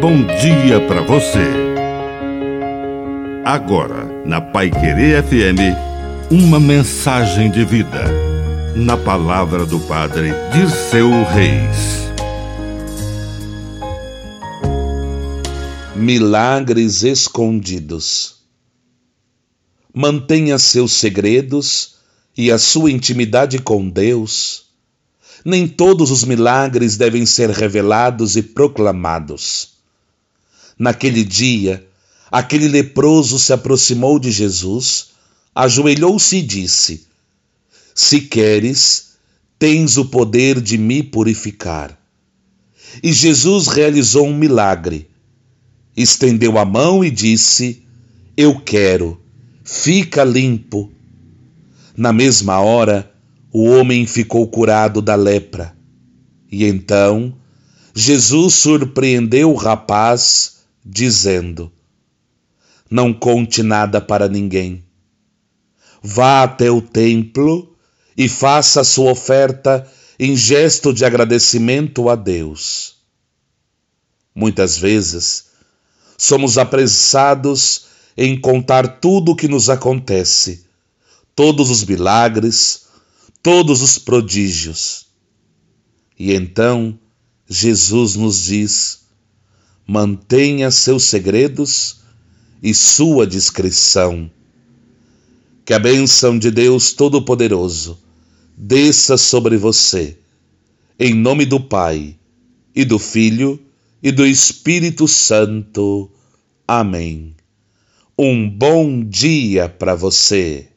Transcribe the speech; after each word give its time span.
bom 0.00 0.24
dia 0.40 0.80
para 0.88 1.02
você. 1.02 1.44
Agora, 3.44 4.06
na 4.24 4.40
Pai 4.40 4.70
Querer 4.70 5.22
FM, 5.22 5.76
uma 6.30 6.58
mensagem 6.58 7.50
de 7.50 7.66
vida. 7.66 8.06
Na 8.74 8.96
palavra 8.96 9.66
do 9.66 9.78
Padre 9.80 10.30
Dirceu 10.54 11.10
Reis. 11.24 12.08
Milagres 15.94 17.02
escondidos. 17.02 18.36
Mantenha 19.92 20.58
seus 20.58 20.92
segredos 20.92 21.96
e 22.34 22.50
a 22.50 22.58
sua 22.58 22.90
intimidade 22.90 23.58
com 23.58 23.86
Deus. 23.86 24.64
Nem 25.44 25.68
todos 25.68 26.10
os 26.10 26.24
milagres 26.24 26.96
devem 26.96 27.26
ser 27.26 27.50
revelados 27.50 28.34
e 28.36 28.42
proclamados. 28.42 29.69
Naquele 30.80 31.22
dia, 31.24 31.86
aquele 32.32 32.66
leproso 32.66 33.38
se 33.38 33.52
aproximou 33.52 34.18
de 34.18 34.30
Jesus, 34.30 35.08
ajoelhou-se 35.54 36.38
e 36.38 36.42
disse: 36.42 37.06
Se 37.94 38.22
queres, 38.22 39.10
tens 39.58 39.98
o 39.98 40.06
poder 40.06 40.58
de 40.58 40.78
me 40.78 41.02
purificar. 41.02 42.00
E 43.02 43.12
Jesus 43.12 43.66
realizou 43.66 44.26
um 44.26 44.34
milagre. 44.34 45.10
Estendeu 45.94 46.58
a 46.58 46.64
mão 46.64 47.04
e 47.04 47.10
disse: 47.10 47.82
Eu 48.34 48.58
quero, 48.58 49.20
fica 49.62 50.24
limpo. 50.24 50.90
Na 51.94 52.10
mesma 52.10 52.58
hora, 52.58 53.12
o 53.52 53.64
homem 53.64 54.06
ficou 54.06 54.48
curado 54.48 55.02
da 55.02 55.14
lepra. 55.14 55.76
E 56.50 56.64
então, 56.64 57.34
Jesus 57.94 58.54
surpreendeu 58.54 59.52
o 59.52 59.56
rapaz 59.56 60.59
dizendo: 60.84 61.72
Não 62.90 63.12
conte 63.12 63.62
nada 63.62 64.00
para 64.00 64.28
ninguém. 64.28 64.84
Vá 66.02 66.42
até 66.42 66.70
o 66.70 66.80
templo 66.80 67.76
e 68.16 68.28
faça 68.28 68.84
sua 68.84 69.12
oferta 69.12 69.86
em 70.18 70.36
gesto 70.36 70.92
de 70.92 71.04
agradecimento 71.04 72.08
a 72.08 72.16
Deus. 72.16 72.96
Muitas 74.34 74.78
vezes, 74.78 75.46
somos 76.16 76.58
apressados 76.58 77.86
em 78.16 78.38
contar 78.38 79.00
tudo 79.00 79.32
o 79.32 79.36
que 79.36 79.48
nos 79.48 79.70
acontece, 79.70 80.66
todos 81.34 81.70
os 81.70 81.84
milagres, 81.84 82.86
todos 83.42 83.80
os 83.80 83.98
prodígios. 83.98 85.06
E 86.18 86.34
então 86.34 86.98
Jesus 87.48 88.14
nos 88.14 88.44
diz: 88.44 88.99
mantenha 89.92 90.70
seus 90.70 91.02
segredos 91.02 92.02
e 92.62 92.72
sua 92.72 93.26
discrição. 93.26 94.30
Que 95.64 95.74
a 95.74 95.80
bênção 95.80 96.38
de 96.38 96.48
Deus 96.48 96.92
Todo-Poderoso 96.92 97.98
desça 98.56 99.16
sobre 99.16 99.56
você, 99.56 100.16
em 100.96 101.12
nome 101.12 101.44
do 101.44 101.58
Pai, 101.58 102.16
e 102.72 102.84
do 102.84 103.00
Filho, 103.00 103.58
e 104.00 104.12
do 104.12 104.24
Espírito 104.24 105.08
Santo. 105.08 106.08
Amém. 106.68 107.34
Um 108.16 108.48
bom 108.48 109.02
dia 109.02 109.68
para 109.68 109.96
você. 109.96 110.68